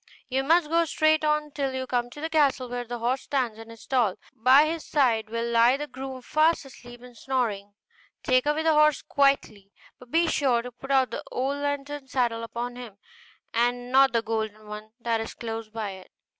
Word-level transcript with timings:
You 0.29 0.43
must 0.43 0.67
go 0.67 0.83
straight 0.85 1.23
on 1.23 1.51
till 1.51 1.73
you 1.75 1.85
come 1.85 2.09
to 2.09 2.21
the 2.21 2.27
castle 2.31 2.67
where 2.67 2.85
the 2.85 2.97
horse 2.97 3.21
stands 3.21 3.59
in 3.59 3.69
his 3.69 3.81
stall: 3.83 4.15
by 4.33 4.65
his 4.65 4.83
side 4.83 5.29
will 5.29 5.47
lie 5.47 5.77
the 5.77 5.85
groom 5.85 6.23
fast 6.23 6.65
asleep 6.65 7.03
and 7.03 7.15
snoring: 7.15 7.75
take 8.23 8.47
away 8.47 8.63
the 8.63 8.73
horse 8.73 9.03
quietly, 9.03 9.71
but 9.99 10.09
be 10.09 10.25
sure 10.25 10.63
to 10.63 10.71
put 10.71 10.89
the 11.11 11.21
old 11.31 11.57
leathern 11.57 12.07
saddle 12.07 12.41
upon 12.41 12.77
him, 12.77 12.97
and 13.53 13.91
not 13.91 14.11
the 14.11 14.23
golden 14.23 14.65
one 14.65 14.89
that 14.99 15.21
is 15.21 15.35
close 15.35 15.69
by 15.69 15.91
it. 15.91 16.11